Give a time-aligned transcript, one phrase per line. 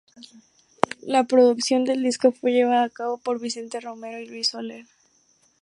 [1.03, 4.87] La producción del disco fue llevada a cabo por Vicente Romero y Luis Soler.